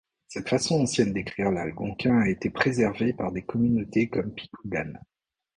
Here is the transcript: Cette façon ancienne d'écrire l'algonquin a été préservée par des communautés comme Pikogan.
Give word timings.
Cette 0.27 0.49
façon 0.49 0.81
ancienne 0.81 1.13
d'écrire 1.13 1.51
l'algonquin 1.51 2.21
a 2.21 2.27
été 2.27 2.49
préservée 2.49 3.13
par 3.13 3.31
des 3.31 3.43
communautés 3.43 4.09
comme 4.09 4.33
Pikogan. 4.33 4.99